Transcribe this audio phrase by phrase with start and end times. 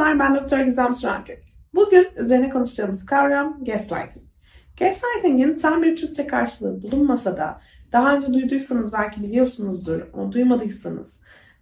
[0.00, 1.42] Merhabalar ben Doktor Gizem Sürenkök.
[1.74, 4.26] Bugün üzerine konuşacağımız kavram gaslighting.
[4.78, 7.60] Gaslighting'in tam bir Türkçe karşılığı bulunmasa da
[7.92, 11.12] daha önce duyduysanız belki biliyorsunuzdur ama duymadıysanız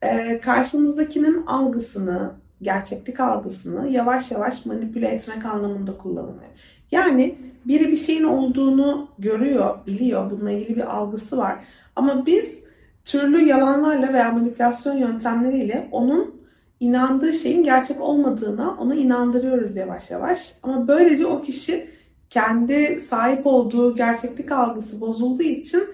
[0.03, 2.33] e, karşınızdakinin algısını,
[2.63, 6.51] gerçeklik algısını yavaş yavaş manipüle etmek anlamında kullanılıyor.
[6.91, 11.65] Yani biri bir şeyin olduğunu görüyor, biliyor, bununla ilgili bir algısı var.
[11.97, 12.59] Ama biz
[13.05, 16.38] türlü yalanlarla veya manipülasyon yöntemleriyle onun
[16.81, 20.55] inandığı şeyin gerçek olmadığına onu inandırıyoruz yavaş yavaş.
[20.63, 21.91] Ama böylece o kişi
[22.31, 25.85] kendi sahip olduğu gerçeklik algısı bozulduğu için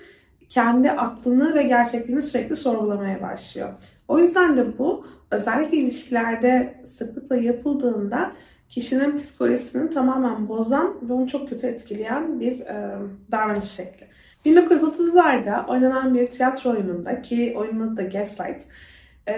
[0.49, 3.69] kendi aklını ve gerçekliğini sürekli sorgulamaya başlıyor.
[4.09, 8.33] O yüzden de bu özellikle ilişkilerde sıklıkla yapıldığında
[8.69, 12.99] kişinin psikolojisini tamamen bozan ve onu çok kötü etkileyen bir e,
[13.31, 14.07] davranış şekli.
[14.47, 18.63] 1930'larda oynanan bir tiyatro oyununda ki oyunun adı da Gaslight,
[19.29, 19.35] e,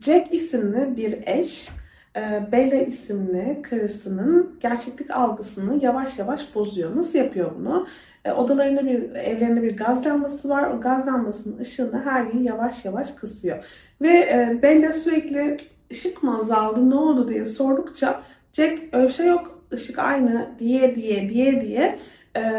[0.00, 1.68] Jack isimli bir eş
[2.16, 6.96] e, Bella isimli karısının gerçeklik algısını yavaş yavaş bozuyor.
[6.96, 7.86] Nasıl yapıyor bunu?
[8.24, 10.70] E, odalarında bir, evlerinde bir gaz lambası var.
[10.70, 13.64] O gaz lambasının ışığını her gün yavaş yavaş kısıyor.
[14.00, 15.56] Ve e, Bella sürekli
[15.92, 21.28] ışık mı azaldı ne oldu diye sordukça Jack öyle şey yok ışık aynı diye diye
[21.28, 21.98] diye diye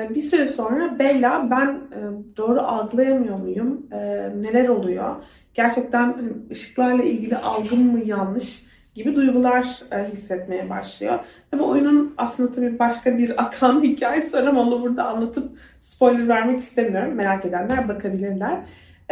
[0.09, 1.81] bir süre sonra Bella ben
[2.37, 3.87] doğru algılayamıyor muyum?
[4.41, 5.15] Neler oluyor?
[5.53, 8.63] Gerçekten hani, ışıklarla ilgili algım mı yanlış?
[8.95, 9.63] gibi duygular
[10.11, 11.19] hissetmeye başlıyor.
[11.51, 16.59] Tabii oyunun aslında tabii başka bir akan hikayesi var ama onu burada anlatıp spoiler vermek
[16.59, 17.13] istemiyorum.
[17.13, 18.59] Merak edenler bakabilirler.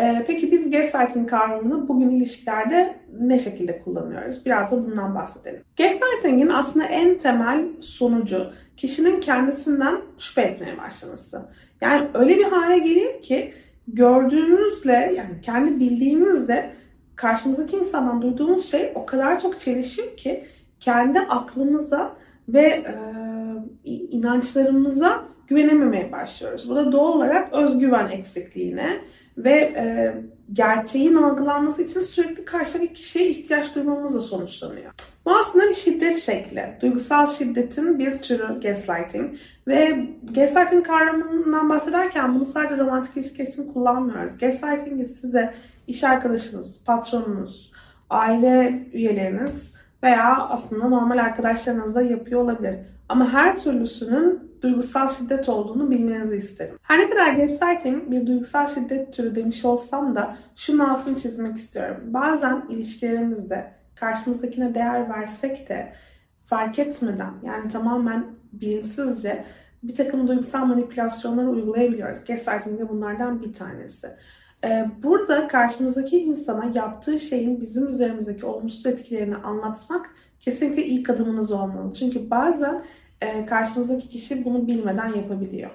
[0.02, 4.46] Ee, peki biz gaslighting kavramını bugün ilişkilerde ne şekilde kullanıyoruz?
[4.46, 5.64] Biraz da bundan bahsedelim.
[5.78, 11.42] Gaslighting'in aslında en temel sonucu kişinin kendisinden şüphe etmeye başlaması.
[11.82, 13.54] Yani öyle bir hale geliyor ki
[13.88, 16.74] gördüğünüzle yani kendi bildiğimizle
[17.16, 20.46] karşımızdaki insandan duyduğumuz şey o kadar çok çelişiyor ki
[20.80, 22.16] kendi aklımıza
[22.50, 22.94] ve e,
[23.92, 26.70] inançlarımıza güvenememeye başlıyoruz.
[26.70, 29.02] Bu da doğal olarak özgüven eksikliğine
[29.38, 30.16] ve e,
[30.54, 34.92] gerçeğin algılanması için sürekli karşıdaki kişiye ihtiyaç duymamızla sonuçlanıyor.
[35.26, 36.78] Bu aslında bir şiddet şekli.
[36.82, 39.38] Duygusal şiddetin bir türü gaslighting.
[39.68, 40.06] Ve
[40.36, 44.38] gaslighting kavramından bahsederken bunu sadece romantik ilişki için kullanmıyoruz.
[44.38, 45.54] Gaslighting'i size
[45.88, 47.72] iş arkadaşınız, patronunuz,
[48.10, 52.76] aile üyeleriniz veya aslında normal arkadaşlarınız da yapıyor olabilir.
[53.10, 56.76] Ama her türlüsünün duygusal şiddet olduğunu bilmenizi isterim.
[56.82, 61.98] Her ne kadar gaslighting bir duygusal şiddet türü demiş olsam da şunun altını çizmek istiyorum.
[62.06, 65.94] Bazen ilişkilerimizde karşımızdakine değer versek de
[66.46, 69.46] fark etmeden yani tamamen bilinçsizce
[69.84, 72.26] bir takım duygusal manipülasyonları uygulayabiliyoruz.
[72.26, 74.08] Gaslighting de bunlardan bir tanesi.
[74.64, 81.94] Ee, burada karşımızdaki insana yaptığı şeyin bizim üzerimizdeki olumsuz etkilerini anlatmak kesinlikle ilk adımınız olmalı.
[81.94, 82.84] Çünkü bazen
[83.50, 85.72] karşınızdaki kişi bunu bilmeden yapabiliyor.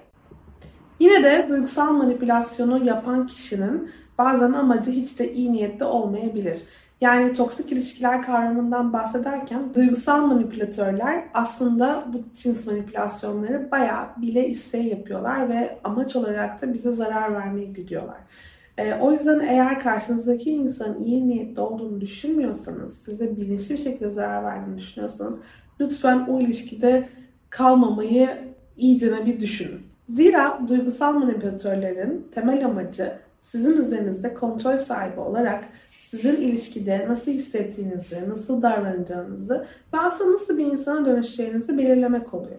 [1.00, 6.62] Yine de duygusal manipülasyonu yapan kişinin bazen amacı hiç de iyi niyette olmayabilir.
[7.00, 15.48] Yani toksik ilişkiler kavramından bahsederken duygusal manipülatörler aslında bu cins manipülasyonları bayağı bile isteye yapıyorlar
[15.48, 18.18] ve amaç olarak da bize zarar vermeyi güdüyorlar.
[18.78, 24.44] E, o yüzden eğer karşınızdaki insanın iyi niyetli olduğunu düşünmüyorsanız, size bilinçli bir şekilde zarar
[24.44, 25.40] verdiğini düşünüyorsanız
[25.80, 27.08] lütfen o ilişkide
[27.50, 28.28] kalmamayı
[28.76, 29.80] iyicene bir düşünün.
[30.08, 35.64] Zira duygusal manipülatörlerin temel amacı sizin üzerinizde kontrol sahibi olarak
[35.98, 42.58] sizin ilişkide nasıl hissettiğinizi, nasıl davranacağınızı ve aslında nasıl bir insana dönüşeceğinizi belirlemek oluyor.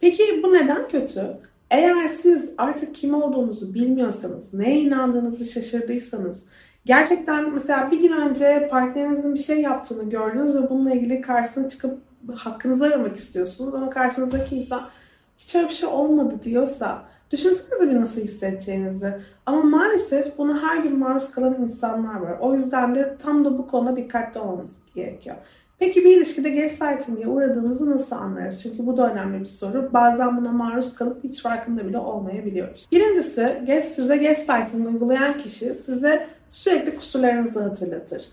[0.00, 1.22] Peki bu neden kötü?
[1.70, 6.46] Eğer siz artık kim olduğunuzu bilmiyorsanız, neye inandığınızı şaşırdıysanız,
[6.84, 11.98] gerçekten mesela bir gün önce partnerinizin bir şey yaptığını gördünüz ve bununla ilgili karşısına çıkıp
[12.34, 14.88] hakkınızı aramak istiyorsunuz ama karşınızdaki insan
[15.38, 19.14] hiç öyle bir şey olmadı diyorsa düşünsenize bir nasıl hissedeceğinizi.
[19.46, 22.38] Ama maalesef bunu her gün maruz kalan insanlar var.
[22.40, 25.36] O yüzden de tam da bu konuda dikkatli olmamız gerekiyor.
[25.78, 28.62] Peki bir ilişkide gaslighting'e uğradığınızı nasıl anlarız?
[28.62, 29.90] Çünkü bu da önemli bir soru.
[29.92, 32.86] Bazen buna maruz kalıp hiç farkında bile olmayabiliyoruz.
[32.92, 33.62] Birincisi,
[33.94, 38.24] size gaslighting uygulayan kişi size sürekli kusurlarınızı hatırlatır.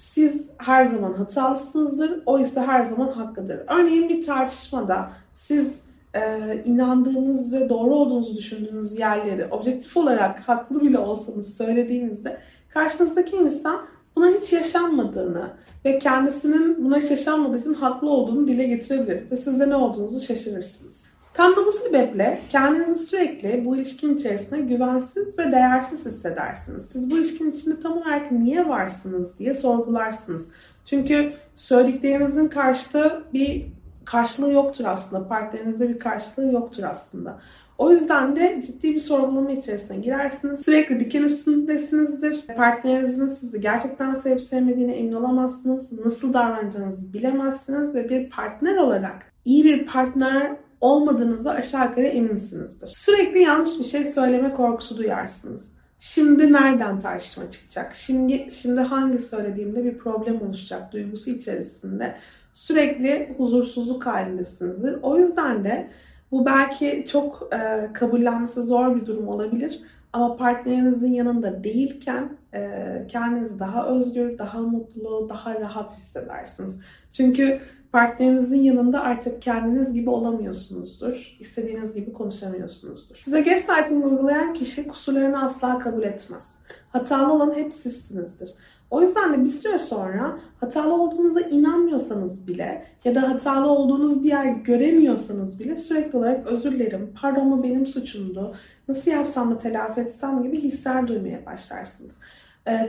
[0.00, 3.60] Siz her zaman hatalısınızdır, o ise her zaman haklıdır.
[3.68, 5.80] Örneğin bir tartışmada siz
[6.14, 6.22] e,
[6.64, 13.86] inandığınız ve doğru olduğunuzu düşündüğünüz yerleri objektif olarak haklı bile olsanız söylediğinizde karşınızdaki insan
[14.16, 15.50] buna hiç yaşanmadığını
[15.84, 20.20] ve kendisinin buna hiç yaşanmadığı için haklı olduğunu dile getirebilir ve siz de ne olduğunuzu
[20.20, 21.09] şaşırırsınız.
[21.34, 26.84] Tam da bu sebeple kendinizi sürekli bu ilişkin içerisinde güvensiz ve değersiz hissedersiniz.
[26.84, 30.48] Siz bu ilişkin içinde tam olarak niye varsınız diye sorgularsınız.
[30.84, 33.66] Çünkü söylediklerinizin karşılığı bir
[34.04, 35.28] karşılığı yoktur aslında.
[35.28, 37.38] Partnerinizde bir karşılığı yoktur aslında.
[37.78, 40.64] O yüzden de ciddi bir sorgulama içerisine girersiniz.
[40.64, 42.46] Sürekli diken üstündesinizdir.
[42.56, 45.92] Partnerinizin sizi gerçekten sevip sevmediğine emin olamazsınız.
[45.92, 52.86] Nasıl davranacağınızı bilemezsiniz ve bir partner olarak iyi bir partner olmadığınızı aşağı yukarı eminsinizdir.
[52.86, 55.72] Sürekli yanlış bir şey söyleme korkusu duyarsınız.
[55.98, 57.94] Şimdi nereden tartışma çıkacak?
[57.94, 62.16] Şimdi şimdi hangi söylediğimde bir problem oluşacak duygusu içerisinde
[62.54, 64.98] sürekli huzursuzluk halindesinizdir.
[65.02, 65.90] O yüzden de
[66.30, 69.82] bu belki çok e, kabullenmesi zor bir durum olabilir.
[70.12, 72.70] Ama partnerinizin yanında değilken e,
[73.08, 76.78] kendinizi daha özgür, daha mutlu, daha rahat hissedersiniz.
[77.12, 77.60] Çünkü
[77.92, 81.36] partnerinizin yanında artık kendiniz gibi olamıyorsunuzdur.
[81.40, 83.16] İstediğiniz gibi konuşamıyorsunuzdur.
[83.16, 86.58] Size gaslighting uygulayan kişi kusurlarını asla kabul etmez.
[86.88, 88.50] Hatalı olan hep sizsinizdir.
[88.90, 94.28] O yüzden de bir süre sonra hatalı olduğunuza inanmıyorsanız bile ya da hatalı olduğunuz bir
[94.28, 98.54] yer göremiyorsanız bile sürekli olarak özür dilerim, pardon bu benim suçumdu,
[98.88, 102.18] nasıl yapsam da telafi etsem gibi hisler duymaya başlarsınız.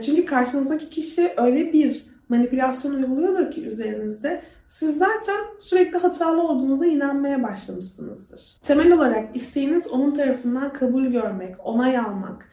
[0.06, 7.42] Çünkü karşınızdaki kişi öyle bir manipülasyon uyguluyordur ki üzerinizde siz zaten sürekli hatalı olduğunuza inanmaya
[7.42, 8.56] başlamışsınızdır.
[8.62, 12.48] Temel olarak isteğiniz onun tarafından kabul görmek, onay almak,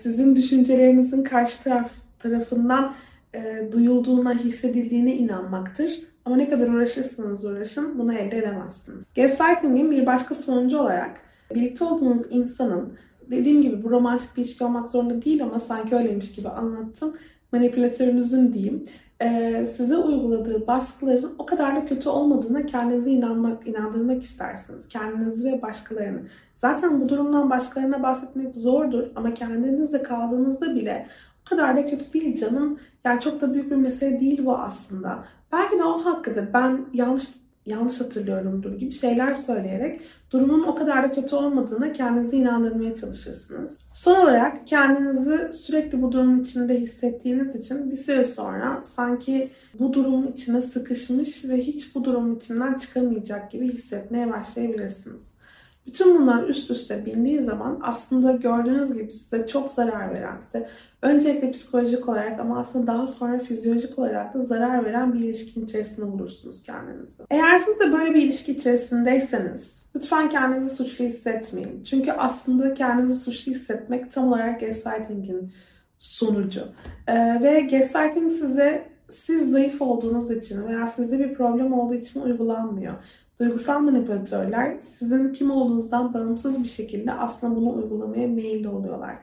[0.00, 2.94] sizin düşüncelerinizin karşı taraf tarafından
[3.34, 5.92] e, duyulduğuna, hissedildiğine inanmaktır.
[6.24, 9.04] Ama ne kadar uğraşırsanız uğraşın bunu elde edemezsiniz.
[9.16, 11.20] Gaslighting'in bir başka sonucu olarak
[11.54, 12.92] birlikte olduğunuz insanın
[13.30, 17.16] dediğim gibi bu romantik bir ilişki olmak zorunda değil ama sanki öyleymiş gibi anlattım.
[17.54, 18.86] Manipülatörünüzün diyeyim.
[19.20, 24.88] E, size uyguladığı baskıların o kadar da kötü olmadığına kendinizi inanmak, inandırmak istersiniz.
[24.88, 26.20] Kendinizi ve başkalarını.
[26.56, 31.06] Zaten bu durumdan başkalarına bahsetmek zordur ama kendinizde kaldığınızda bile
[31.46, 32.78] o kadar da kötü değil canım.
[33.04, 35.24] Yani çok da büyük bir mesele değil bu aslında.
[35.52, 36.48] Belki de o hakkıdır.
[36.54, 37.24] Ben yanlış
[37.66, 40.00] yanlış hatırlıyorumdur gibi şeyler söyleyerek
[40.30, 43.78] durumun o kadar da kötü olmadığına kendinizi inandırmaya çalışırsınız.
[43.92, 50.32] Son olarak kendinizi sürekli bu durumun içinde hissettiğiniz için bir süre sonra sanki bu durumun
[50.32, 55.33] içine sıkışmış ve hiç bu durumun içinden çıkamayacak gibi hissetmeye başlayabilirsiniz.
[55.86, 60.68] Bütün bunlar üst üste bindiği zaman aslında gördüğünüz gibi size çok zarar veren, size
[61.02, 66.12] öncelikle psikolojik olarak ama aslında daha sonra fizyolojik olarak da zarar veren bir ilişkin içerisinde
[66.12, 67.22] bulursunuz kendinizi.
[67.30, 71.84] Eğer siz de böyle bir ilişki içerisindeyseniz lütfen kendinizi suçlu hissetmeyin.
[71.84, 75.52] Çünkü aslında kendinizi suçlu hissetmek tam olarak gaslighting'in
[75.98, 76.60] sonucu.
[77.06, 82.94] Ee, ve gaslighting size siz zayıf olduğunuz için veya sizde bir problem olduğu için uygulanmıyor.
[83.40, 89.16] Duygusal manipülatörler sizin kim olduğunuzdan bağımsız bir şekilde aslında bunu uygulamaya meyilli oluyorlar.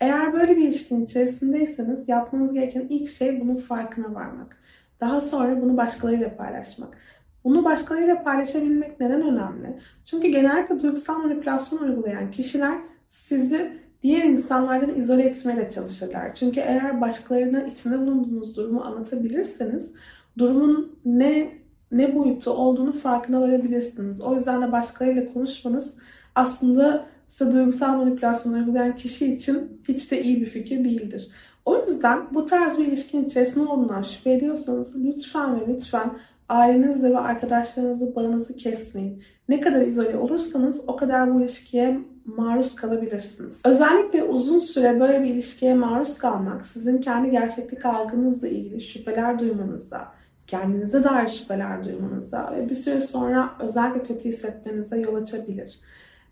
[0.00, 4.56] Eğer böyle bir ilişkin içerisindeyseniz yapmanız gereken ilk şey bunun farkına varmak.
[5.00, 6.98] Daha sonra bunu başkalarıyla paylaşmak.
[7.44, 9.78] Bunu başkalarıyla paylaşabilmek neden önemli?
[10.04, 12.78] Çünkü genellikle duygusal manipülasyon uygulayan kişiler
[13.08, 13.72] sizi
[14.02, 16.34] diğer insanlardan izole etmeye çalışırlar.
[16.34, 19.92] Çünkü eğer başkalarına içinde bulunduğunuz durumu anlatabilirseniz
[20.38, 21.58] durumun ne
[21.92, 24.20] ne boyutu olduğunu farkına varabilirsiniz.
[24.20, 25.96] O yüzden de başkalarıyla konuşmanız
[26.34, 31.28] aslında size duygusal manipülasyon uygulayan kişi için hiç de iyi bir fikir değildir.
[31.64, 36.10] O yüzden bu tarz bir ilişkin içerisinde olduğundan şüphe ediyorsanız lütfen ve lütfen
[36.48, 39.22] ailenizle ve arkadaşlarınızla bağınızı kesmeyin.
[39.48, 43.60] Ne kadar izole olursanız o kadar bu ilişkiye maruz kalabilirsiniz.
[43.64, 50.08] Özellikle uzun süre böyle bir ilişkiye maruz kalmak sizin kendi gerçeklik algınızla ilgili şüpheler duymanıza,
[50.48, 55.80] kendinize dair şüpheler duymanıza ve bir süre sonra özellikle kötü hissetmenize yol açabilir.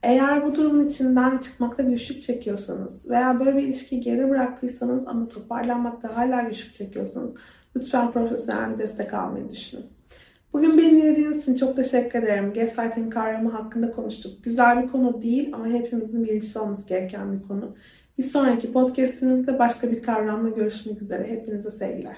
[0.02, 6.16] Eğer bu durumun içinden çıkmakta güçlük çekiyorsanız veya böyle bir ilişkiyi geri bıraktıysanız ama toparlanmakta
[6.16, 7.34] hala güçlük çekiyorsanız
[7.76, 9.86] lütfen profesyonel bir destek almayı düşünün.
[10.52, 12.52] Bugün beni dinlediğiniz için çok teşekkür ederim.
[12.54, 14.44] Gaslighting kavramı hakkında konuştuk.
[14.44, 17.76] Güzel bir konu değil ama hepimizin bilgisi olması gereken bir konu.
[18.18, 21.30] Bir sonraki podcastimizde başka bir kavramla görüşmek üzere.
[21.30, 22.16] Hepinize sevgiler.